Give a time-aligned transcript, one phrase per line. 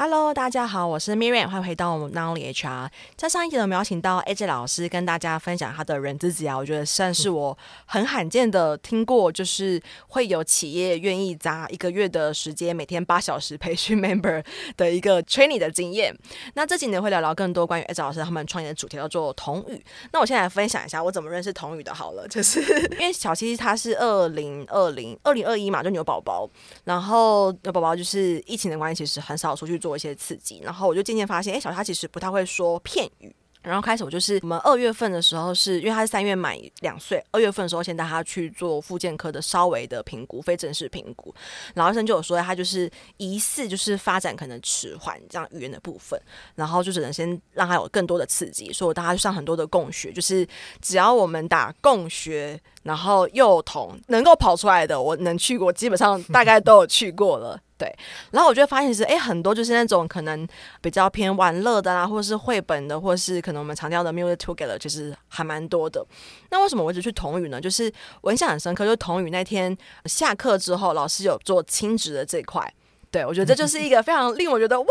[0.00, 2.88] Hello，大家好，我是 Miriam，欢迎回到我们 Not Only HR。
[3.16, 14.40] 在上一集呢，我们邀请到 AJ 老师跟大家分享他的人资职涯，我觉得算是我很罕见的听过，就是会有企业愿意砸一个月的时间，每天八小时培训 member
[14.76, 16.16] 的一个 training 的经验。
[16.54, 19.84] 那这几年，会聊聊更多关于 AJ 老师他们创业的主题，叫做童语。
[20.12, 21.92] 那我现在来分享一下我怎么认识童语的。
[21.92, 22.60] 好了，就是
[23.00, 26.48] 因为小七他是二零二零二零二一嘛，就牛宝宝，
[26.84, 29.87] 然后牛宝宝就是疫情的关系，其实很少出去做。
[29.88, 33.34] 做一些刺激，然后我就渐渐发现，哎，小他其实不太会说片语。
[33.60, 41.34] 然后开始我就是我们二月份的时候是，因为他是三月满两岁，二月份的时候先带他去做复健科的稍微的评估，非正式评估。
[41.74, 46.18] 然后医生就有说他就是疑似就是发展可能迟缓这样语言的部分，
[46.54, 50.46] 然后就只能先让他有更多的刺激，所以我带他去上很多的共学，就是
[50.80, 57.60] 只要我们打共学，然后幼童能够跑出来的，我能去过，基本上大概都有去过了。
[57.76, 57.94] 对，
[58.32, 60.48] 然后我就发现是，哎，很多就是那种可能
[60.80, 66.04] 比较偏玩乐的啦，或者是绘本的，或是可能我们强调的 music together，其实还蛮多的。
[66.50, 67.60] 那为什么我一直去童语呢？
[67.60, 72.72] 就是我印象很深刻，就是童语那天下课之后，老师有做亲职的这块。
[73.10, 74.86] 对，我觉得这就是一个非常令我觉得哇，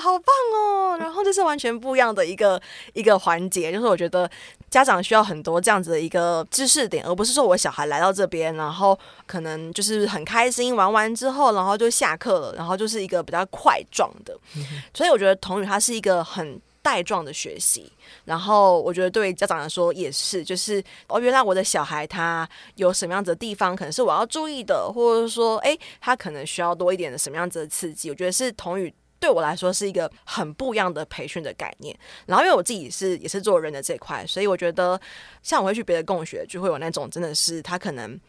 [0.00, 0.96] 好棒哦！
[0.98, 2.60] 然后这是完全不一样的一个
[2.92, 4.30] 一个环节，就是我觉得
[4.70, 14.36] 家长需要很多这样子的一个知识点，而不是说我小孩来到这边，然后可能就是很开心玩完之后，然后就下课了，然后就是一个比较块状的。
[14.92, 17.90] 所以我觉得童语它是一个很带状的学习，
[18.26, 28.10] 然后我觉得对家长来说也是，就是哦，原来我的小孩他有什么样子的地方，可能是我要注意的，或者说，诶，他可能需要多一点的什么样子的刺激。
[28.10, 31.98] 我觉得是童语对我来说是一个很不一样的培训的概念。
[32.26, 35.00] 然后因为我自己是也是做人的这块，所以我觉得
[35.42, 38.20] 像我会去别的共学，就会有那种真的是他可能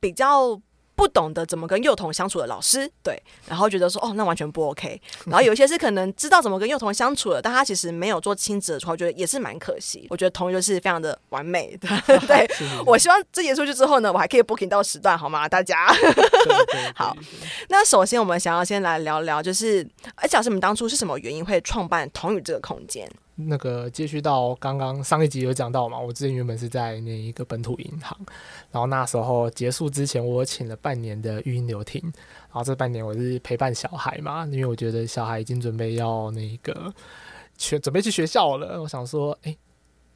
[0.00, 0.60] 比较。
[0.94, 5.00] 不懂得怎么跟幼童相处的老师，对，然后觉得说哦，那完全不 OK。
[5.26, 10.06] 然后有一些是可能知道怎么跟幼童相处的，但他其实没有做亲子的时候，我觉得也是蛮可惜。
[10.10, 11.88] 我觉得童语就是非常的完美的，
[12.28, 12.48] 对。
[12.86, 15.48] 我希望这结束去之后呢，我还可以 booking 到时段，好吗？
[15.48, 15.86] 大家
[16.94, 17.16] 好。
[17.68, 23.10] 那首先我们想要先来聊聊，就是哎，老师，你们当初是什么原因会创办童语这个空间？
[23.46, 28.18] 那个接续到刚刚上一集有讲到嘛，我之前原本是在那一个本土银行，
[28.70, 36.92] 然后那时候结束之前，我请了半年的育婴留停，然后这半年我是陪伴小孩嘛，因为我觉得小孩已经准备要那个
[37.56, 39.56] 去准备去学校了，我想说，哎。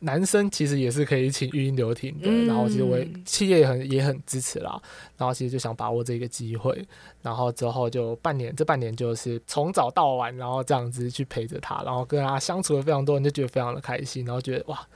[0.00, 4.80] 男生其实也是可以请育婴留停的，嗯、然后其实我企业也很也很支持啦，
[5.16, 6.86] 然后其实就想把握这个机会，
[7.22, 14.86] 然后之后就半年，这半年就是从早到晚，然后这样子去陪着他，然后跟他相处了非常多，你就觉得非常的开心，然后觉得哇，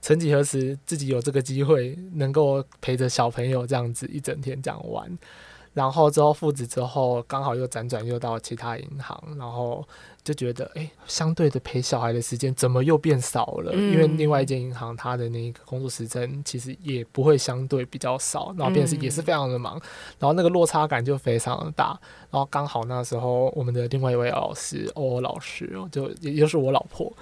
[0.00, 5.18] 曾几何时自己有这个机会能够陪着小朋友这样子一整天这样玩。
[5.74, 9.86] 然后之后复职之后，刚好又辗转又到其他银行，然后
[10.22, 13.72] 就觉得，哎，相对的陪小孩的时间怎么又变少了？
[13.74, 19.82] 嗯、因为另外一间银行，它的那个工作时间其实也不会相对比较少，然后变是也是非常的忙，嗯、
[20.20, 21.98] 然后那个落差感就非常的大。
[22.30, 27.12] 然后刚好那时候，我们的另外一位老师，欧欧老师，就也就是我老婆。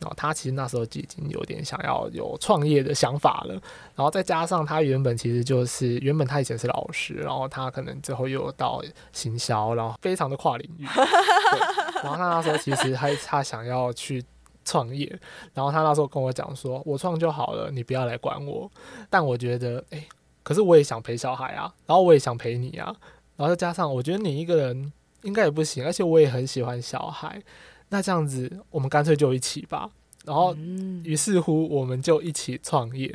[0.00, 3.52] 然后他其实那时候就已经有点想要有创业的想法了，
[3.94, 10.84] 然后再加上他原本其实就是原本他以前是老师，然后他可能之后又到行销，然后非常的跨领域。
[12.02, 14.24] 然后他那时候其实他他想要去
[14.64, 15.06] 创业，
[15.52, 18.70] 然后他那时候跟我讲说：“我创就好了，你不要来管我。”
[19.10, 20.02] 但我觉得，哎，
[20.42, 22.86] 可是我也想陪小孩啊，然后我也想陪你啊，
[23.36, 24.92] 然后再加上我觉得你一个人
[25.24, 27.42] 应该也不行，而且我也很喜欢小孩。
[27.90, 29.90] 那这样子，我们干脆就一起吧。
[30.24, 30.54] 然后，
[31.02, 33.08] 于是乎，我们就一起创业。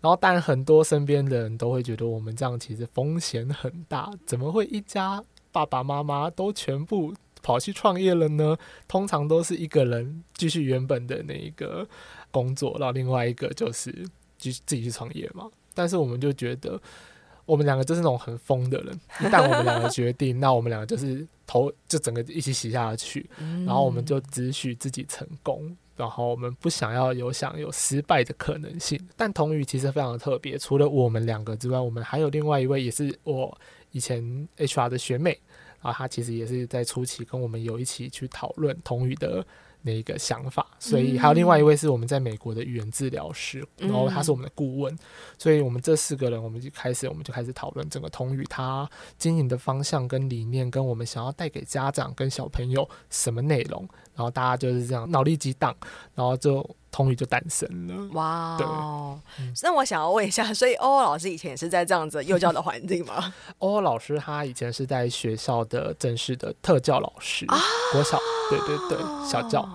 [0.00, 4.10] 然后，但很多身边的人都会觉得我们这样其实风险很大。
[4.24, 7.12] 怎么会一家爸爸妈妈都全部
[7.42, 8.56] 跑去创业了呢？
[8.86, 11.86] 通常都是一个人继续原本的那一个
[12.30, 13.90] 工作，然后另外一个就是
[14.38, 15.50] 就自己去创业嘛。
[15.74, 16.80] 但是我们就觉得，
[17.44, 19.00] 我们两个就是那种很疯的人。
[19.20, 21.26] 一旦我们两个决定， 那我们两个就是。
[21.46, 23.28] 头就整个一起洗下去，
[23.66, 29.00] 然后我们就只许自己成功，然后我们不想要有想有失败的可能性。
[29.16, 33.56] 但童语其实非常的特别，除了我们两个之外，我们还有另外一位也是我
[33.92, 35.40] 以前 HR 的学妹，
[35.82, 39.46] 然后她其实也是在初期跟我们有一起去讨论童语的。
[39.86, 44.98] 那一个想法，所以还有另外一位是我们在美国的语言治疗师，嗯、然后他是我们的顾问，
[45.38, 48.88] 所以我们这四个人，我们就开始，我们就开始讨论整个童语它
[49.18, 55.76] 经营的方向跟理念，跟我们想要带给家长跟小朋友什么内容，然后大家就是这样脑力激荡，
[56.14, 56.58] 然后就
[56.94, 58.08] 童语就诞生了。
[58.12, 58.64] 哇，对。
[59.64, 63.34] 那我想要问一下， 所以欧欧老师以前也是在这样子幼教的环境吗？
[63.58, 67.58] 欧欧老师他以前是在学校的正式的特教老师，啊、
[67.90, 68.16] 国小，
[68.48, 69.68] 对对对，小教。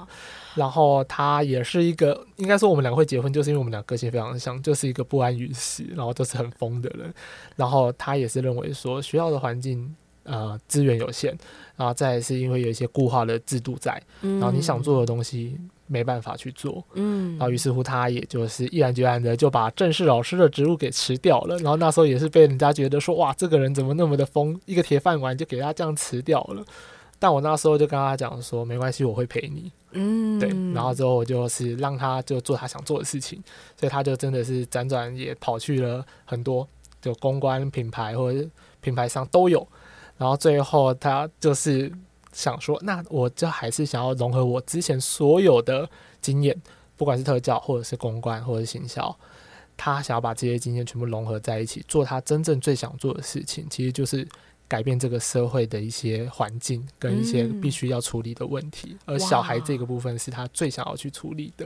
[0.56, 7.13] 然后他也是一个，应该说我们两个会结婚，就是因为我们俩个性非常像，就是一个不安于世，然后就是很疯的人。
[7.57, 9.94] 然后他也是认为说学校的环境
[10.24, 11.38] 呃资源有限，
[11.75, 15.57] 然后再是因为有一些固化的制度在，然后你想做的东西
[15.88, 21.57] 没办法去做，嗯，然后于是乎他也就是毅然决然的就把正式老师的职务给辞掉了。
[21.57, 26.63] 然后那时候也是被人家觉得说哇，这个人怎么那么的疯，一个铁饭碗就给他这样辞掉了。
[27.21, 29.69] 但我那时候就跟他讲说，没关系，我会陪你。
[29.92, 30.48] 嗯，对。
[30.74, 33.44] 然后之后我就是让他就做他想做的事情，
[33.77, 36.66] 所以他就真的是辗转也跑去了很多，
[37.01, 38.48] 就公关、品牌或者
[38.80, 39.68] 品牌商都有。
[40.19, 41.92] 然后最后他就是
[42.31, 45.89] 想说，那我就还是想要融合我之前所有的
[46.21, 46.56] 经验，
[46.95, 49.18] 不管是特教或者是公关或者是行销，
[49.75, 54.27] 他想要把这些经验全部融合在一起，做他真正最想做的事情，其实就是。
[54.69, 61.66] 改变这个社会的一些环境跟一些必须要处理的问题，嗯、而小孩这个部分是他最想要去处理的，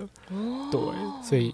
[0.71, 0.79] 对，
[1.21, 1.53] 所以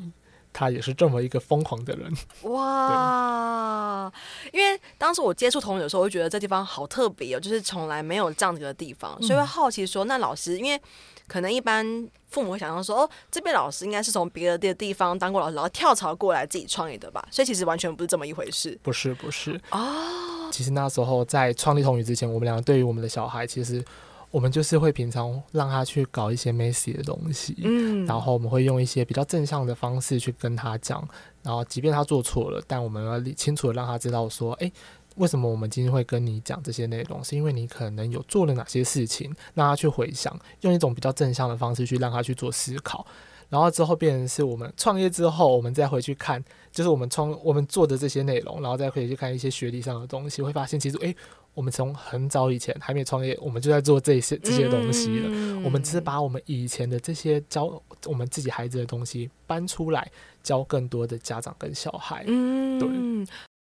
[0.51, 2.11] 他也是这么一个疯狂的人。
[2.51, 4.11] 哇！
[4.51, 10.81] 因为当时我接触童语的时候，我就觉得这地方好特别哦，就是从来没有这样子的地方，所以会好奇说，那老师因为。
[11.27, 11.85] 可能一般
[12.31, 17.23] 父母会想象说，哦，这边老师应该是从别的地方当过老师，然后跳槽过来自己创业的吧？
[17.29, 18.75] 所以其实完全不是这么一回事。
[18.81, 20.49] 不是，不是哦。
[20.51, 23.85] 其实那时候在创立童语之前，我们两个对于我们的小孩，其实
[24.31, 31.07] 我们就是会平常让他去搞一些 messy 的东西，嗯，然后我们会用一些比较正向的方式去跟他讲，
[31.43, 34.71] 然后即便他做错了，但我们要清楚的让他知道说，哎。
[35.15, 37.21] 为什么我们今天会跟你讲这些内容？
[37.21, 43.05] 是因为你可能有做了哪些事情，让他去回想，用一种比较正向的方式去让他去做思考，
[43.49, 46.41] 然后之后变成是我们创业之后，我们再回去看，
[46.71, 51.13] 就是我们创我们做的这些内容，然后再回去看一些学历上的东西，会发现其实诶，
[51.59, 55.27] 我们从很早以前还没创业，我们就在做这些这些东西了。
[55.29, 57.65] 嗯、我们只是把我们以前的这些教
[58.05, 60.09] 我们自己孩子的东西搬出来，
[60.41, 62.23] 教更多的家长跟小孩。
[62.27, 62.89] 嗯，对。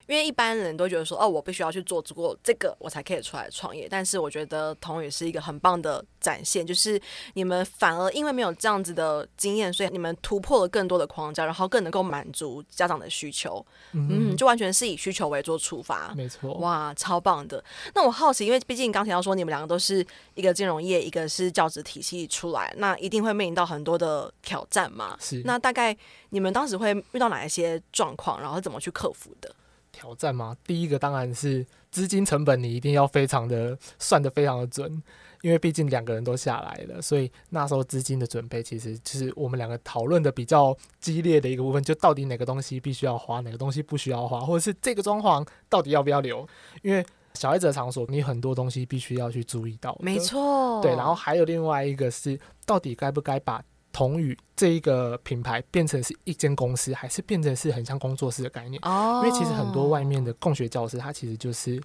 [0.08, 3.86] 因为一般人都觉得说，哦，我必须要去做足够这个，我才可以出来创业。
[3.88, 6.98] 但是我觉得童宇是一个很棒的展现，就是
[7.34, 13.64] 你们反而因为没有这样子的经验，所以你们突破了更多的框架，然后更能够满足家长的需求。
[13.92, 16.14] 嗯，嗯，就完全是以需求为做出发。
[16.16, 16.54] 没错。
[16.54, 17.62] 哇，超棒的。
[17.94, 25.18] 那我好奇，因为毕竟刚提到说你们两个都是一个金融业，一个是教职体系出来，那一定会面临到很多的挑战嘛。
[25.20, 25.42] 是。
[25.44, 25.94] 那大概
[26.30, 29.54] 你们当时会遇到哪一些状况，然后怎么去克服的？
[29.98, 30.56] 挑战吗？
[30.64, 35.02] 第一个当然是资金成本，你一定要非常的算得非常的准，
[35.42, 46.46] 因为毕竟两个人都下来了，所以那时候资金的准备其实就是我们两个讨论的比较激烈的一个部分，就到底哪个东西必须要花，哪个东西不需要花，或者是这个装潢到底要不要留？
[46.82, 47.04] 因为
[47.34, 49.98] 小孩子的场所，你很多东西必须要去注意到。
[50.00, 53.60] 没错，对，然后还有另外一个是，到底该不该把。
[53.98, 58.80] 童语这一个品牌变成是一间公司，还是变成是很像工作室的概念？
[58.84, 61.82] 哦，因为其实很多外面的共学教师，他其实就是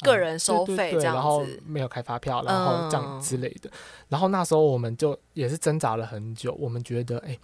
[0.00, 3.68] 个人收费，对，然后没有开发票，然后这样之类的。
[3.68, 3.78] 嗯、
[4.08, 7.38] 然后那时候我们就也是挣扎了很久，我们觉得，哎，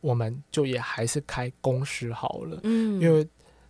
[0.00, 3.28] 我们就也还是开公司好了，嗯，因为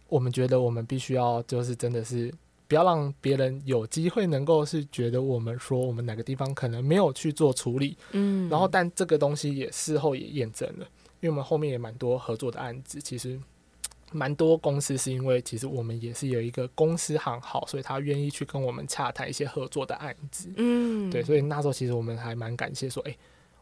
[0.09, 2.33] 我们觉得我们必须要就是真的是。
[2.69, 10.87] 不要让别人有机会能够是觉得我们说我们哪个地方可能没有去做处理，嗯，然后但这个东西也事后也验证了，
[11.21, 13.41] 因为我们后面也蛮多合作的案子，其实
[14.13, 23.17] 蛮多公司是因为其实我们也是有一个公司行号，所以他愿意去跟我们洽谈一些合作的案子，嗯，对，所以那时候其实我们还蛮感谢说，哎。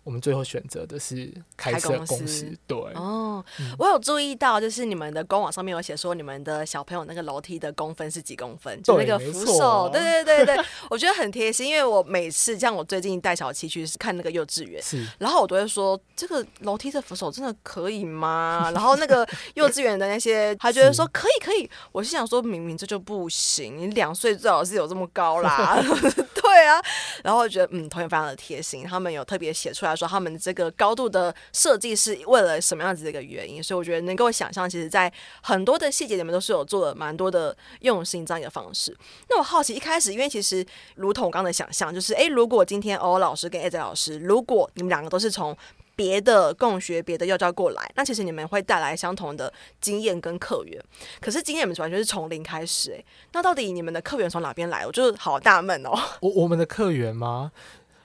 [0.06, 2.78] 我们最后选择的是开设公司，公司对。
[2.94, 18.70] 哦，嗯、我有注意到，就是你们的官网上面有写说，你们的小朋友那个楼梯的公分是几公分，就那个扶手，对对对对，我觉得很贴心，因为我每次像我最近带小七去看那个幼稚园，是，然后我都会说，这个楼梯的扶手真的可以吗？
[18.72, 25.82] 然后那个幼稚园的那些，他觉得说可以可以，我是想说，明明这就不行，你两岁最好是有这么高啦，
[26.56, 26.80] 对啊，
[27.22, 29.94] 然后我觉得嗯，同学非常的贴心，他们有特别写出来。
[29.94, 38.96] 说他们这个高度的设计是为了什么样子的一个原因，所以我觉得能够想象，其实，在很多的细节里面都是有做了蛮多的用心这样一个方式。
[39.28, 45.54] 那我好奇，一开始因为其实如同我刚才的想象，就是哎，如果今天欧老师跟艾泽老师，如果你们两个都是从
[45.96, 50.80] 别的共学、别的幼教过来，那其实你们会带来相同的经验跟客源。
[51.20, 54.86] 可是今天你们完全是从零开始，诶，那到底你们的客源从哪边来？
[54.86, 55.98] 我就是好纳闷哦。
[56.20, 57.50] 我我们的客源吗？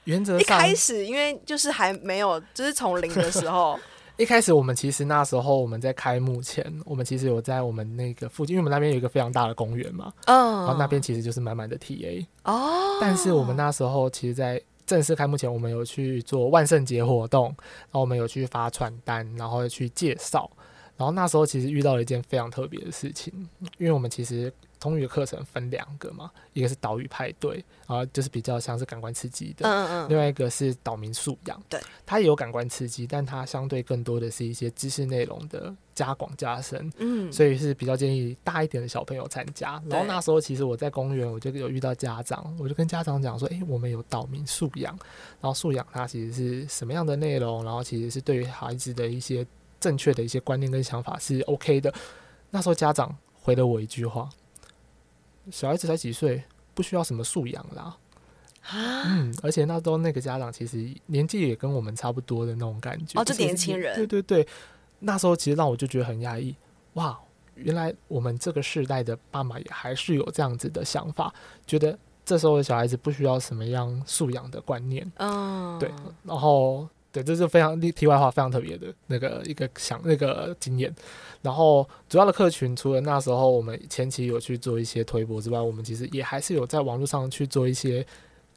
[0.06, 3.78] 原则上，一开始因为就是还没有，就是从零的时候，
[4.18, 12.98] 一开始我们其实那时候我们在开幕前，我们其实有在我们那个附近，因为我们那边有一个非常大的公园嘛，嗯，然后那边其实就是满满的 TA 哦。
[13.02, 14.60] 但是我们那时候其实，在
[14.92, 20.52] 正式开幕前，我们有去做万圣节活动，然后我们有去发传单，然后去介绍。
[20.98, 23.34] 然后那时候其实遇到了一件非常特别的事情，
[23.78, 24.52] 因为我们其实。
[24.82, 39.82] 童语的课程分两个嘛，一个是岛屿派对，然后就是比较像是感官刺激的，嗯嗯，另外一个是岛民素养，对，它也有感官刺激，但它相对更多的是一些知识内容的加广加深，嗯，所以是比较建议大一点的小朋友参加。
[39.88, 44.98] 然后那时候其实我在公园，我就有遇到家长，我就跟家长讲说，诶、欸，我们有岛民素养，
[45.40, 49.46] 然后素养它其实是什么样的内容，然后其实是对于孩子的一些
[49.80, 51.94] 正确的一些观念跟想法是 OK 的。
[52.50, 54.28] 那时候家长回了我一句话。
[55.50, 56.44] 小孩子才几岁，
[56.74, 57.98] 不需要什么素养啦。
[58.74, 63.20] 嗯，而且那时候那个家长其实年纪也跟我们差不多的那种感觉。
[63.20, 63.96] 哦，这年轻人。
[63.96, 64.48] 对对对，
[65.00, 66.56] 那时候其实让我就觉得很压抑。
[66.94, 67.18] 哇，
[67.56, 71.34] 原来我们这个世代的爸妈也还是有这样子的想法，
[71.66, 75.12] 觉得这时候的小孩子不需要什么样素养的观念。
[75.16, 75.92] 嗯，对，
[76.24, 76.88] 然后。
[77.12, 80.94] 对，这是非常题外话，非常特别的那个一个想那个经验。
[81.42, 88.06] 然后主要的客群，除了那时候我们前期有去做一些推播之外，我们其实也还是有在网络上去做一些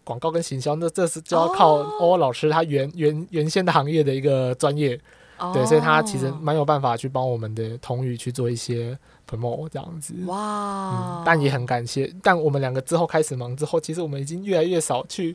[0.04, 0.76] 广告跟行销。
[0.76, 5.00] 那这是就要靠欧欧老师他原原原先的行业的一个专业，
[5.52, 8.96] 对，所以他其实蛮有办法去帮我们的童语去做一些
[9.28, 10.14] promote 这样子。
[10.26, 11.23] 哇、嗯！
[11.25, 15.34] 但也很感谢，但我们两个之后开始忙之后，其实我们已经越来越少去。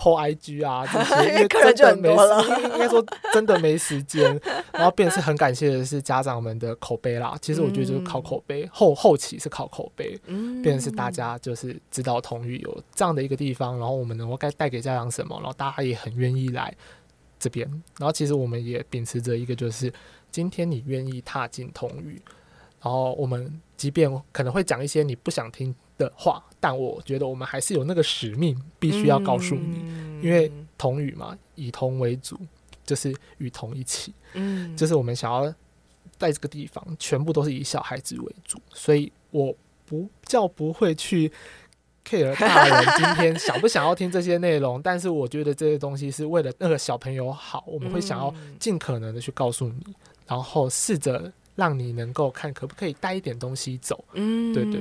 [0.00, 3.04] Po IG 啊，这些 因为真的没，应该说
[3.34, 4.24] 真的没时间。
[4.72, 7.36] 然后，便是很感谢的是家长们的口碑啦。
[7.42, 10.18] 其实我觉得就是靠口碑，后后期是靠口碑。
[10.24, 16.74] 嗯，便是大家就是知道童语有这样的一个地方，然后我们能够该带给家长什么，然后大家也很愿意来
[17.38, 17.68] 这边。
[17.98, 19.92] 然后，其实我们也秉持着一个，就是
[20.30, 22.22] 今天你愿意踏进童语，
[22.80, 32.40] 然后我们即便可能会讲一些你不想听的话，但我觉得我们还是有那个使命，必须要告诉你，嗯、因为童语嘛，以童为主，
[32.86, 35.54] 就是与童一起，嗯，就是我们想要
[36.18, 39.54] 在这个地方，全部都是以小孩子为主，所以我
[39.84, 41.30] 不叫不会去
[42.02, 49.94] care 大人今天想不想要听这些内容，但是我觉得这些东西是为了那个小朋友好，我们会想要尽可能的去告诉你，
[50.26, 51.30] 然后试着。
[51.60, 54.80] 让你能够看可不可以带一点东西走，嗯，对对，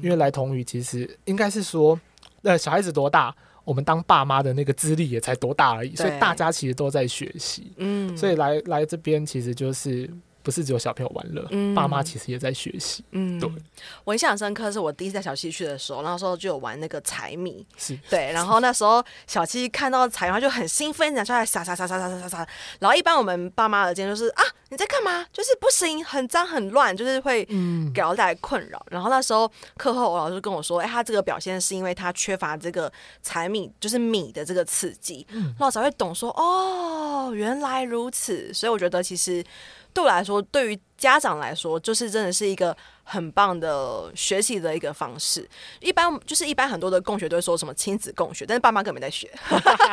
[0.00, 2.00] 因为来童语其实应该是说，
[2.42, 3.34] 呃，小孩子多大，
[3.64, 10.08] 我们当爸妈的那个资历也才多大而已，所以大家其实都在学习，嗯，所以来来这边其实就是。
[10.46, 11.42] 不是只有小朋友玩乐，
[11.74, 13.04] 爸妈其实也在学习。
[13.10, 13.50] 嗯，对。
[14.04, 17.98] 我印象深刻是我第一次带小七去的时候，那时候就有玩那个彩米，是。
[18.08, 22.48] 对，然后那时候小七看到彩米，他就很兴奋，拿出来撒撒撒撒撒撒撒。
[22.78, 25.26] 然后一般我们爸妈的建议就是啊，你在干嘛？
[25.32, 27.44] 就是不行，很脏很乱，就是会
[27.92, 28.86] 给到带来困扰。
[28.88, 35.26] 然后那时候课后我老师跟我说，哎，他这个表现是因为他缺乏这个彩米，就是米的这个刺激。
[35.30, 35.52] 嗯。
[35.58, 38.54] 那后才会懂说，哦，原来如此。
[38.54, 39.44] 所以我觉得其实
[39.92, 40.35] 对我来说。
[40.42, 42.76] 对于家长来说，就是真的是一个。
[43.08, 45.48] 很棒的学习的一个方式，
[45.78, 49.30] 一般就是一般很多的共学都会说什么亲子共学，但是爸妈根本没在学，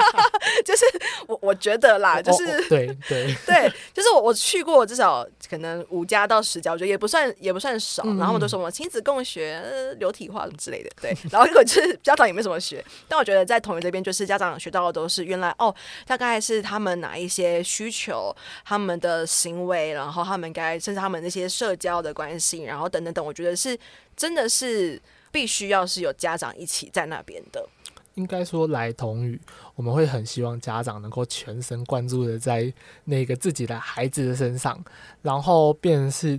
[0.65, 0.83] 就是
[1.27, 3.35] 我我觉得啦，就是、哦哦、对对。
[3.45, 9.61] 对，就是我我去过至少可能五家到十家，我觉得也不算也不算少，嗯、然后我都说什么亲子共学、
[9.99, 15.71] 流体化什么之类的，对， 然后果就是家长也没什么学，但我觉得在同学这边，就是家长学到的都是原来哦，
[16.07, 23.03] 大概是他们哪一些需求，他们的行为，然后他们该他们那些社交的关系，然后等。
[23.03, 23.77] 等等，我觉得是
[24.15, 24.97] 真的是
[25.29, 27.67] 必须要是有家长一起在那边的。
[28.13, 29.37] 应该说来童语，
[29.75, 32.73] 我们会很希望家长能够全神贯注的在
[33.03, 34.81] 那个自己的孩子的身上，
[35.21, 36.37] 然后变成是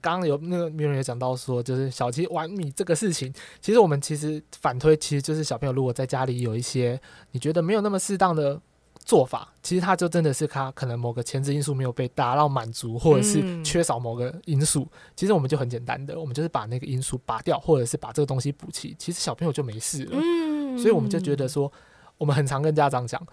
[0.00, 7.00] 刚刚有那个名人也讲到说，就是小七玩米这个事情，其实我们其实反推，其实就是小朋友如果在家里有一些
[7.32, 8.60] 你觉得没有那么适当的。
[9.04, 14.88] 做法其实他就真的是他可能某个前置因素没有被达到满足，或者是缺少某个因素。
[14.92, 18.96] 嗯、其实我们就很简单的，我们就是把那个因素拔掉，或者是把这个东西补齐。
[18.98, 20.12] 其实小朋友就没事了。
[20.14, 21.70] 嗯、所以我们就觉得说，
[22.16, 23.24] 我们很常跟家长讲，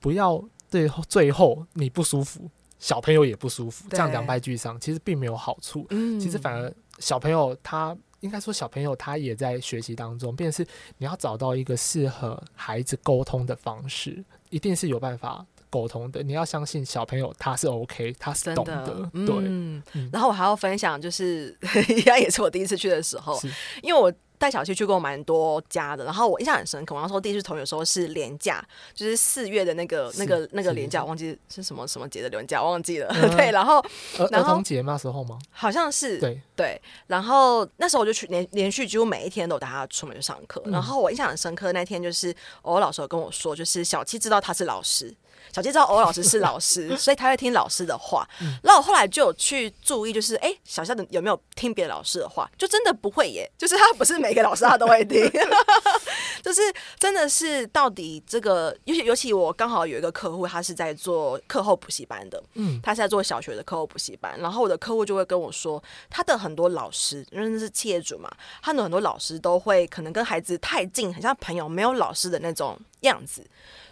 [0.00, 5.86] 不要最后最后你不舒服，小朋友也不舒服，这样两败俱伤，其实并没有好处。
[5.90, 10.66] 嗯、其实反而小朋友他应该说小朋友他也在学习当中，便是
[10.98, 14.22] 你要找到一个适合孩子沟通的方式。
[14.50, 19.34] 一定是有办法沟通的，你要相信小朋友他是 OK，他是懂的，的对。
[19.38, 21.56] 嗯，然后我还要分享，就是
[21.88, 23.38] 应该也是我第一次去的时候，
[23.82, 26.94] 因为我带小七去过蛮多家的，然后我印象很深刻。
[26.94, 28.64] 我那时候第一次同学的时候是连假，
[28.94, 33.08] 就是四月的那个、那个、那个连假，忘记是什么什么节的连假，忘记了。
[33.10, 33.78] 嗯、 对，然后
[34.18, 35.38] 儿童节那时候吗？
[35.50, 36.18] 好像是。
[36.18, 40.62] 对对，然后那时候我就去连连续几乎每一天都带他出门去上课。
[40.66, 45.14] 嗯、然后我印象很深刻那天就是我老师有跟我说，就是小七知道他是老师。
[45.52, 48.28] 小杰知道欧老师是老师， 所以他会听老师的话。
[48.62, 52.50] 那、嗯、我后来就有去注意，就是哎、欸，小夏的有没有听别的老师的话？
[52.58, 55.22] 就真的不会耶，就是他不是每个老师他都会听，
[56.42, 56.60] 就是
[56.98, 68.30] 真的是到底这个，尤其尤其我刚好有一个客户，他是在做课后补习班的，嗯，他是在做小学的课后补习班，然后我的客户就会跟我说，他的很多老师，因为那是企业主嘛，
[68.62, 73.44] 他的很多老师都会可能跟孩子太近，很像朋友，没有老师的那种样子。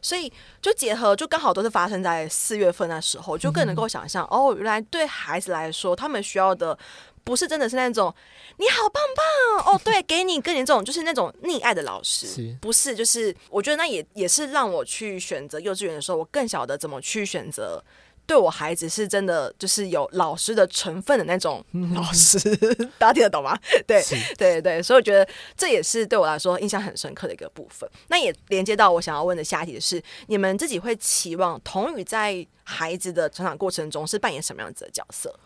[0.02, 6.78] 所以就结合，就刚好都是发生在四月份那时候，就更能够想象、嗯、哦，原来对孩子来说，他们需要的
[7.22, 8.14] 不是真的是那种
[8.58, 12.94] 你好棒棒哦， 对，给你跟你这种就是那种溺爱的老师，是不是？
[12.94, 17.82] 就是我觉得那也也是让我去选择幼稚园的时候，我更晓得怎么去选择。
[18.26, 21.64] 对我孩子是真的，就是有老师的成分的那种
[21.94, 22.38] 老师，
[22.98, 23.58] 大家听得懂吗？
[23.86, 24.02] 对，
[24.38, 27.88] 对对，所以我觉得这也是对我来说印象很深刻的一个部分。
[28.08, 35.38] 那也连接到我想要问的下一题是：你们自己会期望童宇在孩子的成长过程中是扮演什么样子的角色？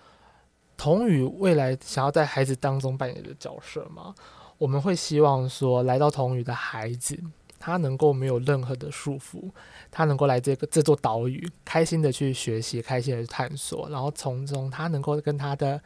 [0.77, 4.15] 童宇未来想要在孩子当中扮演的角色吗？
[4.59, 7.19] 我们会希望说，来到童宇的孩子。
[7.59, 9.50] 他能够没有任何的束缚，
[9.91, 15.81] 他能够来这个这座岛屿，开心的去学习，开心的去探索，然后从中他能够跟他的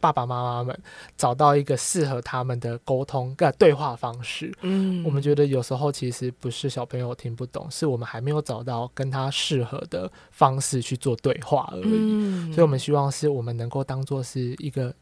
[0.00, 0.78] 爸爸妈妈们
[1.16, 4.52] 找到一个适合他们的沟通跟对话方式。
[4.60, 11.84] 嗯，我们觉得有时候其实不是小朋友听不懂，是我们还没有找到跟他适合的方式去做对话而已。
[11.86, 14.94] 嗯，所以我们希望是我们能够当做是一个，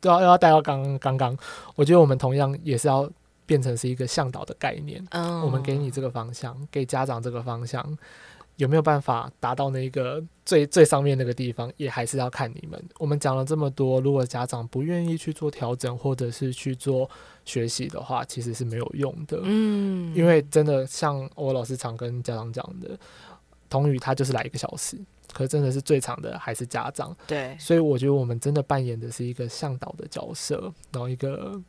[0.00, 1.36] 都要要带到刚刚刚，
[1.74, 3.10] 我觉得我们同样也是要。
[3.46, 5.44] 变成是一个向导的概念，oh.
[5.44, 7.96] 我们给你这个方向，给家长这个方向，
[8.56, 12.84] 有没有办法达到那个最最上面那个地方，也还是要看你们。
[12.98, 17.08] 我们讲了这么多，如果家长不愿意去做调整，或者是去做
[17.44, 19.38] 学习的话，其实是没有用的。
[19.44, 22.98] 嗯，因为真的像我老师常跟家长讲的，
[23.70, 24.98] 童语他就是来一个小时，
[25.32, 27.16] 可是真的是最长的还是家长。
[27.28, 31.62] 对，所以我觉得我们真的扮演的是一个向导的角色，然后一个。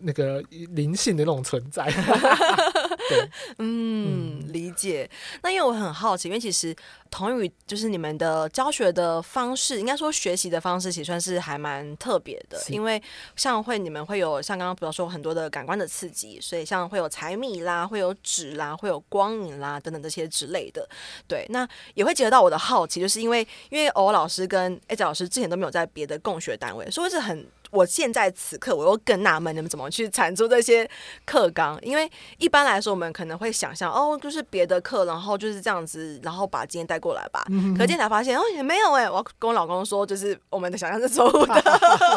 [0.00, 1.84] 那个灵性的那种存在，
[3.08, 5.08] 对，嗯，理解。
[5.42, 6.74] 那因为我很好奇，因为其实
[7.10, 12.60] 童语就是你们的教学的方式，应该说学习的方式，其实算是还蛮特别的。
[12.68, 13.02] 因为
[13.36, 20.88] 像会你们会有像刚刚比如说很多的感官的刺激，所以像会有彩米啦，会有纸啦，会有光影啦等等这些之类的。
[21.28, 27.46] 对，那也会结合到我的好奇，就是因为因为欧老师跟 A 老师之前都没有在别的共学单位，所以是很。
[27.70, 30.88] 我现在此刻我又更纳闷，你们怎么去产出这些
[31.24, 31.78] 课纲？
[31.82, 37.44] 因为一般来说，我们可能会想象哦，就是别的课，然后就是这样子，然后把经验带过来吧。
[37.76, 39.10] 可今天才发现哦，也没有哎、欸。
[39.10, 41.62] 我跟我老公说，就是我们的想象是错误的。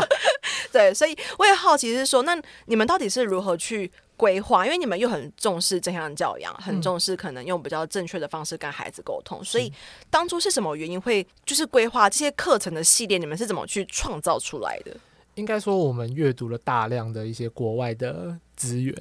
[0.72, 2.36] 对，所以我也好奇是说，那
[2.66, 4.66] 你们到底是如何去规划？
[4.66, 9.40] 因为你们又很重视正向教养，很重视可能用比较正确的方式跟孩子沟通。
[9.42, 9.72] 嗯、所以
[10.10, 13.20] 当初是什么原因会就是规划这些课程的系列？
[13.20, 14.98] 你们是怎么去创造出来的？
[15.36, 18.94] 应该说，我们阅读了大量的一些国外的资源，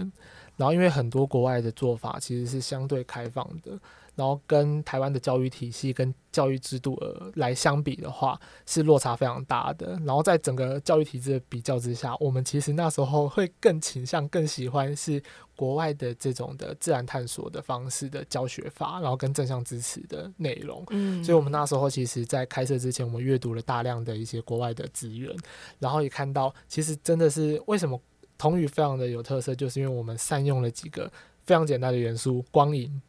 [0.57, 3.79] 然后因为很多国外的做法其实是相对开放的。
[4.15, 9.99] 然后跟台湾的教育体系跟教育制度呃来相比的话，是落差非常大的。
[10.05, 15.23] 然后在整个教育体制的比较之下，我们其实那时候会更倾向、更喜欢是
[15.57, 20.85] 国外的这种的自然探索的方式的教学法，然后跟正向支持的内容。
[20.91, 25.35] 嗯，所以我们那时候其实，在开设之前，我们阅读了大量的一些国外的资源，
[25.79, 28.01] 然后也看到，其实真的是为什么
[28.37, 31.11] 童语非常的有特色，就是因为我们善用了几个
[31.45, 33.01] 非常简单的元素，光影。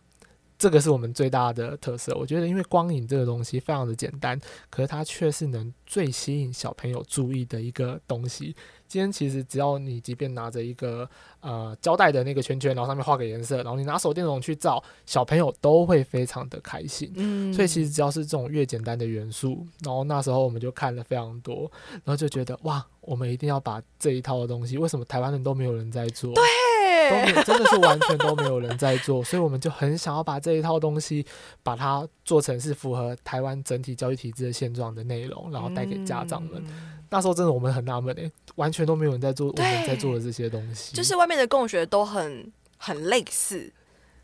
[0.63, 8.55] 这个是我们最大的特色，我觉得，因为光影这个东西非常的简单，可是它却是能最吸引小朋友注意的一个东西。
[8.87, 11.09] 今天其实只要你即便拿着一个
[11.41, 17.11] 呃胶带的那个圈圈，然后上面画个颜色，然后你拿手电筒去照，小朋友都会非常的开心。
[17.17, 26.33] 嗯，所以其实只要是这种越简单的元素，然后那时候我们就看了非常多，然后就觉得哇，我们一定要把这一套的东西，为什么台湾人都没有人在做？
[26.33, 26.41] 对。
[27.09, 31.25] 都没有，真的是完全都没有人在做，所以我们就很想要把这一套东西，
[31.61, 36.61] 把它做成是符合台湾整体教育体制的现状的内容，然后带给家长们。
[36.67, 43.71] 嗯、那时候真的我们很纳闷诶，完全都没有人在做我们在做的这些东西，就是外面的共学都很很类似，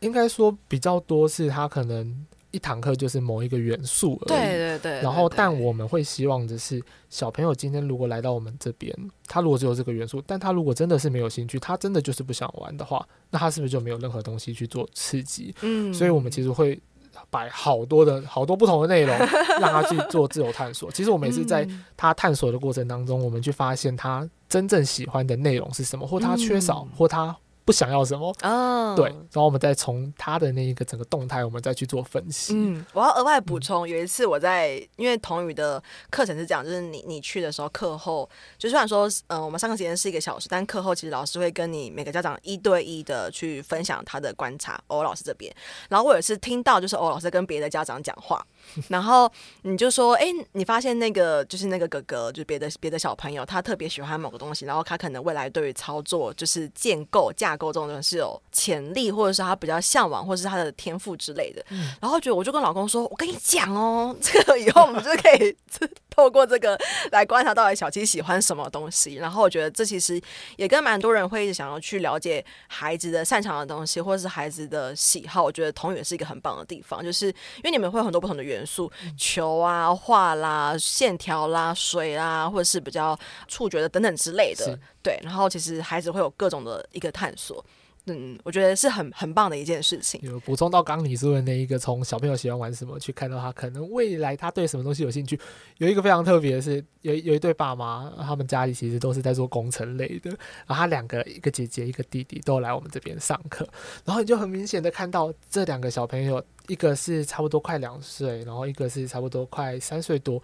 [0.00, 4.28] 应该说比较多是他可能一堂课就是某一个元素而已。
[4.28, 5.02] 对对对，对。
[5.02, 8.94] 然后，但我们会希望的是，小朋友今天如果来到我们这边，
[9.26, 15.54] 他如果只有这个元素，但他如果真的是没有兴趣，他真的就是不想玩的话，那他是不是就没有任何东西去做刺激？
[15.62, 15.92] 嗯。
[15.94, 16.80] 所以我们其实会
[17.28, 19.16] 摆好多的好多不同的内容，
[19.60, 20.90] 让他去做自由探索。
[20.90, 27.36] 其实我们也是在他探索的过程当中，我们去发现他真正喜欢的内容是什么，或他缺少，或他。
[27.70, 28.34] 不想要什么？
[28.42, 32.52] 哦，对，然后我们再从他的那一个整个动态，我们再去做分析。
[32.56, 35.80] 嗯，我要额外补充，有一次我在，因为童语的
[36.10, 38.28] 课程是这样，就是你你去的时候，课后
[38.58, 44.82] 就虽然说，嗯、呃，我们上课时间是一个小时，但课后其实老师会跟你每个家长一对一的去分享他的观察。
[44.88, 45.54] 欧老师这边，
[45.88, 48.44] 然后我也是听到，就是欧老师跟别的家长讲话，
[48.88, 49.30] 然后
[49.62, 57.56] 你就说，哎，你发现那个就是那个哥哥，就别的别的小朋友，他特别喜欢某个东西，然后他可能未来对于操作就是建构架。
[57.60, 61.62] 构这种东西是有潜力，或者是他比较向往，或者是他的天赋之类的。
[61.68, 65.54] 嗯、然后觉得我就跟老公说：“我跟你讲哦，这个以后我们就可以
[66.08, 66.80] 透过这个
[67.12, 70.18] 来观察到底小七喜欢什么东西。”然后我觉得这其实
[70.56, 75.42] 也跟蛮多人会想要去了解孩子的擅长的东西，或者是孩子的喜好。
[75.42, 84.78] 我觉得童语是一个很棒的地方，就是因为你们会有很多不同的元素，球啊、画啦、线条啦、水啦，或者是比较触觉的等等之类的。
[85.02, 87.64] 对，然后其实孩子会有各种的一个探索，
[88.06, 90.20] 嗯，我觉得是很很棒的一件事情。
[90.22, 95.38] 有补充到刚你说的那一个，从小朋友喜欢玩什么去看到他可能未来他对什么东西有兴趣。
[95.76, 100.30] 有一个非常特别的是，有有一对爸妈，他们家里其实都是在做工程类的，
[100.66, 103.68] 然后他两个一个姐姐一个弟弟都来我们这边上课，
[104.04, 110.42] 然后你就很明显的看到这两个小朋友，一个是差不多快两岁，然后一个是差不多快三岁多。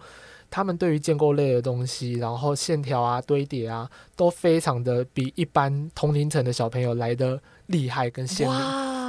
[0.49, 8.57] 他们对于建构类的东西，然后线条啊、堆叠啊，都非常的比一般同龄层的小朋友来的厉害跟鲜明。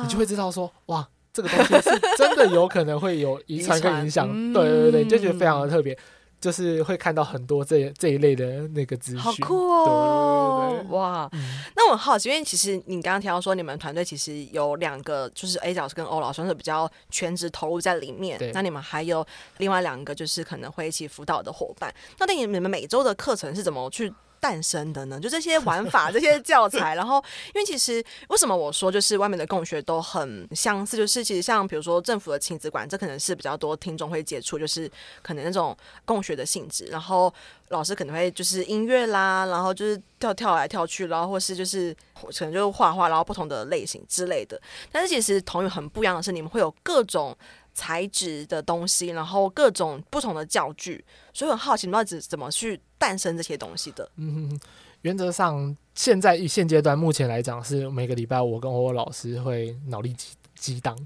[0.03, 4.29] 你就会知道说，哇，这个东西是真的有可能会有遗传跟影响。
[4.33, 5.97] 嗯、对对对，就觉得非常的特别。
[6.41, 10.61] 就是会看到很多这这一类的那个资讯，好酷哦！
[10.61, 11.41] 对对对对哇，嗯、
[11.75, 18.39] 那我好奇，因为其实你刚刚提到说，你们团队其实有两个，就是 A 老师跟欧老师算是比较全职投入在里面。
[18.53, 21.93] 那你们还有另外两个，就是可能会一起辅导的伙伴。
[22.19, 25.19] 那对你们每周的课程是怎么去诞生的呢？
[25.21, 27.23] 就这些玩法、这些教材， 然后
[27.55, 34.91] 因为其实为什么我说就是外面的共学都很相似，就是其实像比如说政府的亲子馆，这可能是比较多听众会接触，就是
[35.23, 37.33] 可能那种共学的性质，然后
[37.69, 44.61] 老师可能会就是音乐啦，然后就是跳跳来跳去，然后或是就是可能就是画画，然后不同的类型之类的。
[44.91, 47.37] 但是其实同语很不一样的是，你们会有各种
[47.79, 54.11] 材质的东西，然后各种不同的教具，所以很好奇你们到底怎么去诞生这些东西的。
[54.17, 54.59] 嗯，
[55.03, 60.99] 原则上现在现阶段目前来讲是每个礼拜我跟欧欧老师会脑力激激荡，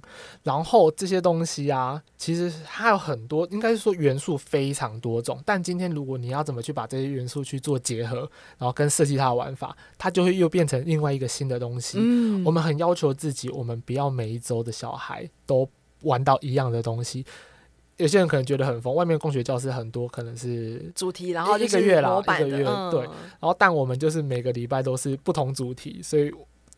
[0.43, 5.39] 然后这些东西啊，其实还有很多，应该是说元素非常多种。
[5.45, 8.21] 但今天如果你要怎么去把这些元素去做结合，
[8.57, 11.99] 然后跟设计它的玩法，它就会又变成另外一个新的东西。
[12.01, 15.69] 嗯，我们很要求自己，我们不要每一周的小孩都。
[16.03, 17.25] 玩到一样的东西，
[17.97, 18.95] 有些人可能觉得很疯。
[18.95, 23.03] 外面工学教室很多，可能是主题，然后一个月啦，一个月对。
[23.03, 26.33] 然后，但我们就是每个礼拜都是不同主题，所以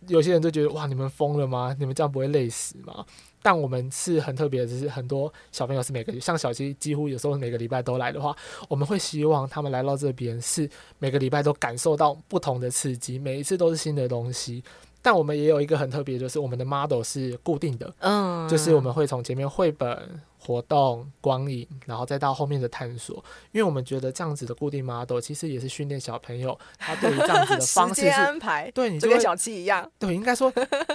[0.09, 1.75] 有些人就觉得哇，你们疯了吗？
[1.79, 3.05] 你们这样不会累死吗？
[3.43, 8.35] 但我们是很特别的，就是很多小朋友是每个像小七，几乎有时候每个礼拜都来的话，
[8.69, 14.65] 我们会希望他们来到这边是每个礼拜都感受到不同的刺激，每一次都是新的东西。
[15.05, 30.51] 但我们也有一个很特别，就是我们的 model 是固定的，嗯，就是我们会从前面绘本、活动、光影，然后再到后面的探索，因为我们觉得这样子的固定 model 其实也是训练小朋友他对于这样子的方式是 安排，对你就跟小七一样， 对，应该说，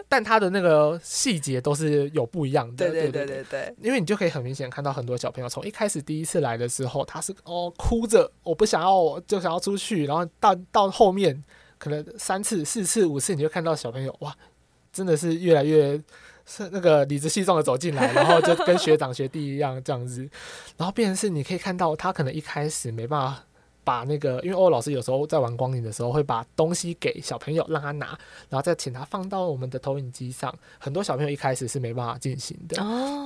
[0.09, 11.43] 但他的那个细节都是有不一样的，对对对对对，因为你就可以很明显看到很多小朋友从一开始第一次来的时候，他是哦哭着，我不想要，就想要出去，然后到到后面。
[11.79, 14.35] 可能三次、四次、五次，你就看到小朋友哇，
[14.93, 15.99] 真的是越来越
[16.45, 20.29] 是那个理直气壮的走进来，然后就跟学长学弟一样这样子，
[20.77, 23.43] 然后变成是你可以看到他可能一开始没办法
[23.83, 28.07] 把那个，因为欧老师有时候在玩光影的时候会把东西给小朋友让他拿，
[28.49, 30.53] 然后再请他放到我们的投影机上。
[30.77, 32.75] 很多小朋友一开始是没办法进行的，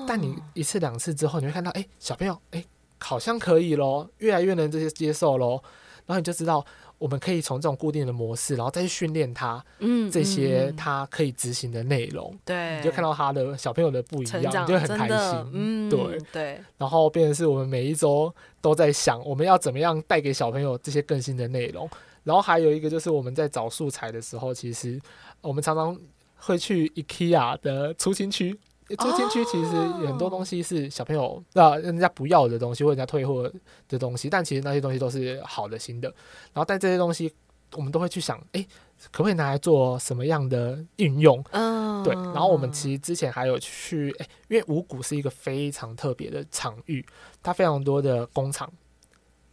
[0.08, 2.64] 但你一次两次之后，你会看到，哎，小朋友，哎，
[3.00, 5.62] 好像可以咯，越来越能这些接受咯，
[6.06, 6.66] 然后你就知道。
[7.00, 16.62] 我们可以从这种固定的模式，然后再去训练他，嗯，这些他可以执行的内容，对、嗯，你就看到他的小朋友的不一样，你就很开心，嗯，对对。
[16.78, 21.90] 然后变成是我们每一周都在想，我们要怎么样带给小朋友这些更新的内容。
[22.24, 24.98] 然后还有一个就是我们在找素材的时候，其实
[25.42, 26.00] 我们常常
[26.38, 28.58] 会去 IKEA 的出清区。
[28.98, 29.76] 抽签区其实
[30.06, 33.52] 很多东西是小朋友那、呃、人家不要的东西，或者人家退货
[33.88, 36.08] 的东西，但其实那些东西都是好的新的。
[36.54, 37.34] 然后但这些东西
[37.76, 38.68] 我们都会去想，哎、欸，
[39.12, 41.44] 可不可以拿来做什么样的运用？
[41.52, 42.14] 嗯，对。
[42.14, 47.04] 然后我们其实之前还有去，哎、欸，因为五谷是一个非常特别的场域，
[47.42, 48.72] 它非常多的工厂。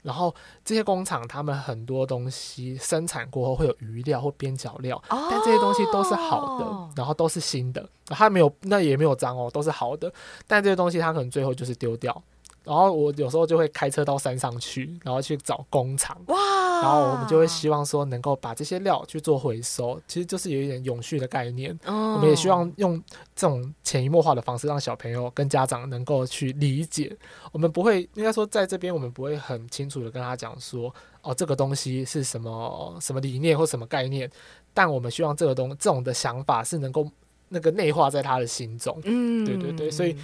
[0.03, 0.35] 然后
[0.65, 10.13] 这些工厂，他们很多东西生产过后会有余料或边角料，哦、但这些东西都是好的，然后都是新的，它没有，那也没有脏哦，都是好的。
[10.47, 12.23] 但这些东西它可能最后就是丢掉。
[12.63, 16.37] 然后我有时候就会开车到山上去，然后去找工厂，哇！
[16.83, 21.73] 然后我们就会希望说能够把这些料去做回收，其实就是有一点永续的概念。
[21.85, 23.03] 哦、我们也希望用
[23.35, 27.15] 这种潜移默化的方式，让小朋友跟家长能够去理解。
[27.51, 34.31] 我们不会应该说在这边，我们不会很清楚的跟他讲说，哦，这个东西是什么什么理念或什么概念，
[34.73, 37.07] 但我们希望这个东这种的想法是能够
[37.49, 38.99] 那个内化在他的心中。
[39.05, 40.15] 嗯，对对对，所以。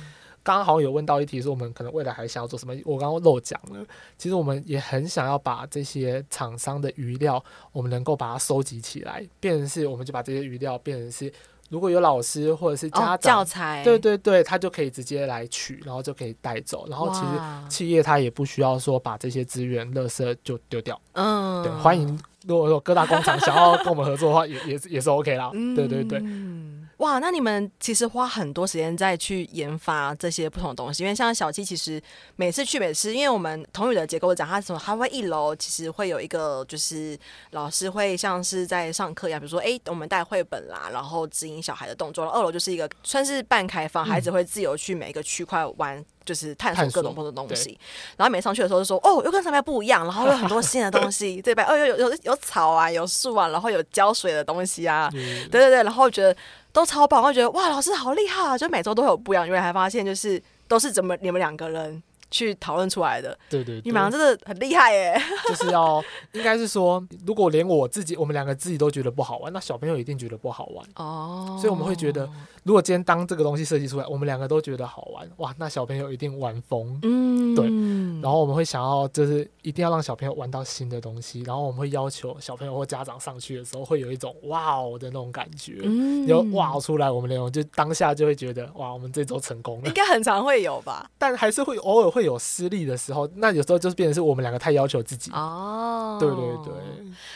[0.46, 2.72] 刚刚好有问到一题，说我们可能未来还想要做什么？
[2.84, 3.84] 我刚刚漏讲了，
[4.16, 11.32] 其实我们也很想要把这些厂商的余料，我们能够把它收集起来，变成是，我们就把这些余料变成是，
[11.68, 16.86] 如果有老师或者是家长，教材，对对对，他就可以直接来取，然后就可以带走。
[16.88, 21.00] 然后其实企业他也不需要说把这些资源、垃圾就丢掉。
[21.14, 25.50] 嗯，对，欢迎如果说各大工厂想要跟我们合作的话，也也也是 OK 啦。
[25.74, 26.22] 对对对。
[26.98, 32.02] 哇，那你们其实花很多时间在去研发这些不同的东西，因为像小七其实
[32.36, 37.18] 每次去每次，因为我们童语的结构讲，他什么，他会一楼其实会有一个，就是
[37.50, 42.26] 老师会像是在上课一样，比如说，哎、欸，我们带绘本啦，然后指引小孩的动作。
[42.26, 47.78] 二楼就是一个算是半开放，孩子会自由去每一个区块玩，就是探索各种不同的东西。
[48.16, 51.64] 然后每上去的时候就说，哦，又跟上面不一样，然后有很多新的东西，对吧？
[51.68, 56.34] 哦，有有有有草啊，有树啊，然后有浇水的东西啊，对对对，然后觉得。
[56.76, 58.58] 都超棒，我觉得哇，老师好厉害啊！
[58.58, 63.36] 就每周都有不一样，因为还发现就是都是怎么你们两个人去讨论出来的。
[63.48, 65.20] 对对，对，你们俩真的很厉害耶！
[65.48, 71.56] 就是要应该是说，如果连我自己，我们两个自己都觉得不好玩，那小朋友一定觉得不好玩哦。
[71.60, 72.28] 所以我们会觉得。
[72.64, 76.98] 如果今天当这个东西设计出来，我们两个都觉得好玩，哇，那小朋友一定玩疯。
[77.04, 77.64] 嗯，对。
[78.20, 89.86] 然后我们会想要，就是一定要让小朋友玩到新的东西，然后我们会要求小朋友或家长上去的时候，会有一种哇哦的那种感觉，嗯，有哇哦出来，我们那种就当下就会觉得哇，我们这周成功了。
[89.86, 91.08] 应该很常会有吧？
[91.18, 95.30] 但还是会偶尔会有失利的时候，那有时候就是变成是我们两个太要求自己。
[95.32, 96.74] 哦，对对对。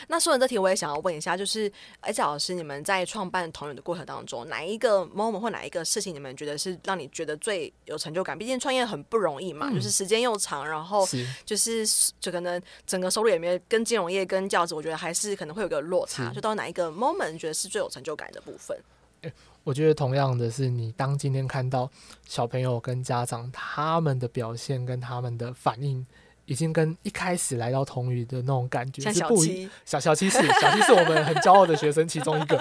[0.07, 8.35] 那说完这题，我也想要问一下，就是而且老师，你们在创办童语的过程当中，哪一个？moment 或哪一个事情，你们觉得是让你觉得最有成就感？
[8.35, 11.07] 毕竟创业很不容易嘛，嗯、就是时间又长，然后
[11.45, 11.85] 就是
[12.19, 16.33] 就可能整个收入也没有跟金融业跟教职，我觉得还是可能会有个落差。
[16.33, 18.75] 就到哪一个 moment 觉得是最有成就感的部分？
[19.21, 19.31] 欸，
[19.63, 21.89] 我觉得同样的是，你当今天看到
[22.27, 26.05] 小朋友跟家长他们的表现跟他们的反应。
[26.45, 29.71] 已经跟一开始来到童语的那种感觉是不一样。
[29.85, 32.57] 小小七是 小七是我们很骄傲的学生其中一个。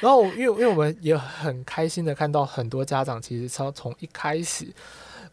[0.00, 4.72] 然后因为因为我们也很开心的看到很多家长其实从从一开始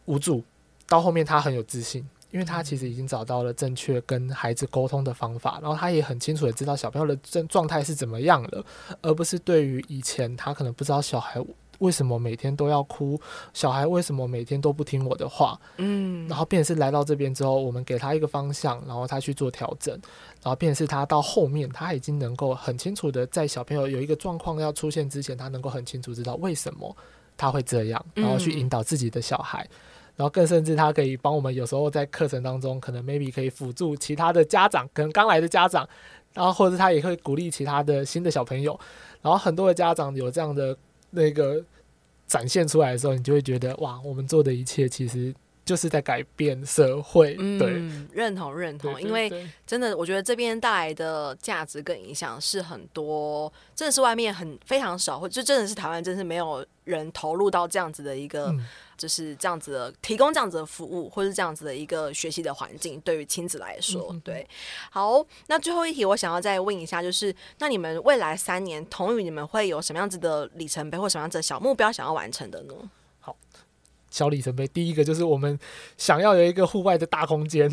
[0.06, 0.44] 无助
[0.90, 8.66] 到后面他很有自信，因为他其实已经找到了正确跟孩子沟通的方法，然后他也很清楚的知道小朋友的状状态是怎么样了，
[9.02, 11.44] 而不是对于以前他可能不知道小孩。
[11.80, 13.22] 为什么每天都要哭？
[13.54, 15.60] 小孩为什么每天都不听我的话？
[15.78, 19.94] 嗯，然后变成是来到这边之后，我们给他一个方向，然后他去做调整，
[20.42, 26.98] 然后变成是他到后面他已经能够很清楚的在小朋友有一个状况要出现之前，他能够很清楚知道为什么
[27.38, 29.70] 他会这样，然后去引导自己的小孩，
[30.18, 35.88] 然后更甚至他可以帮我们有时候在课程当中可能 maybe 可以辅助其他的家长，可能刚来的家长，
[36.34, 38.78] 然后或者他也会鼓励其他的新的小朋友，
[39.22, 40.78] 然后很多的家长有这样的。
[41.10, 41.64] 那个
[42.28, 47.34] 展现出来的时候，你就会觉得哇，我们做的一切其实就是在改变社会。
[47.40, 49.32] 嗯、对，认同认同，因为
[49.66, 58.54] 真的，我觉得这边带来的价值跟影响是很多，真的是外面很非常少，或就真的是台湾，真是没有人投入到这样子的一个。
[58.98, 64.46] 嗯就是这样子的，提供这样子的服务，或是这样子的一个学习的环境，对于亲子来说，嗯、对。
[64.90, 72.74] 好，那最后一题，我想要再问一下，就是那你们未来三年，童语你们会有什么样子的里程碑，或什么样子的小目标想要完成的呢？
[74.18, 75.60] 小里程碑，第一个就是我们
[75.96, 77.70] 想要有一个户外的大空间，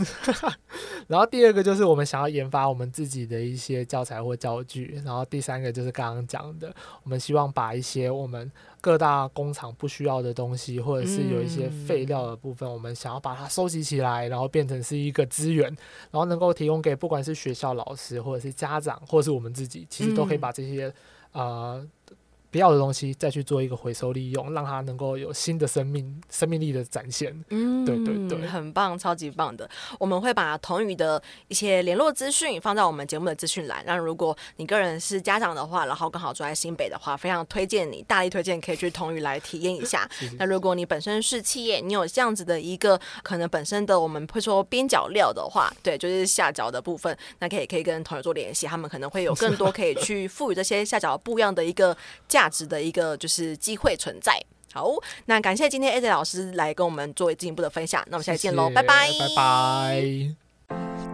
[1.09, 6.71] 然后第二个就是我们想要研发我们自己的一些教材或教具，然后第三个就是刚刚讲的，
[7.03, 8.53] 我们希望把一些我们
[8.83, 15.67] 各大工厂不需要的东西，或者是有一些废料的部分，我们想要把它收集起来，然后变成是一个资源，
[16.11, 20.93] 然后能够提供给不管是学校老师或者是家长，或者是我们自己，其实都可以把这些
[21.33, 21.83] 呃。
[22.55, 27.37] 不要的东西再去做一个回收利用，让它能够有新的生命、生命力的展现。
[27.49, 29.69] 嗯，对对对，很棒，超级棒的。
[29.99, 33.83] 我们会把童宇的一些联络资讯放在我们节目的资讯栏。
[33.85, 40.09] 那如果你个人是家长的话，然后刚好住在新北的话，非常推荐你，大力推荐可以去童宇来体验一下。
[40.39, 51.97] 那如果你本身是企业，你有这样子的一个可能本身的我们会说边角料的话，对，就是下脚的部分，那可以可以跟童语做联系，他们可能会有更多可以去赋予这些下脚不一样的一个
[52.29, 52.44] 价。
[52.45, 54.39] 价值的一个就是机会存在。
[54.73, 54.91] 好，
[55.27, 58.05] 那感谢今天 AJ 老师来跟我们做进一步的分享。
[58.11, 60.05] 那我们下期见喽，拜拜，拜拜。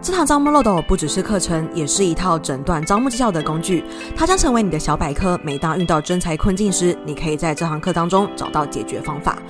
[0.01, 3.83] 这堂招募漏斗不只是课程，也是一套诊断招募绩效的工具。
[4.17, 5.39] 它将成为你的小百科。
[5.43, 9.41] 每当遇到真才困境时，你可以在这堂课当中找到解决方法。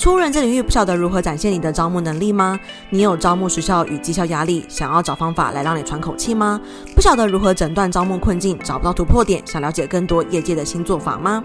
[0.00, 2.58] 初入人资领域，不晓得如何展现你的招募能力吗？
[2.88, 6.58] 你有招募时效与绩效压力，想要找方法来让你喘口气吗？
[6.96, 11.44] 不晓得如何诊断招募困境，找不到突破点，想了解更多业界的新做法吗？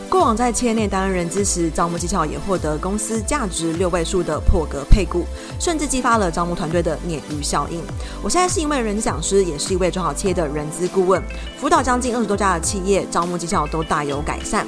[0.11, 5.23] 过往在企业内担任人资时，招募技巧也获得公司价值六位数的破格配股，
[5.57, 7.81] 甚至激发了招募团队的鲶鱼效应。
[8.21, 11.23] 我现在是一位人资讲师，也是一位中小企业的人资顾问，
[11.57, 14.67] 辅导将近二十多家的企业，招募技巧都大有改善。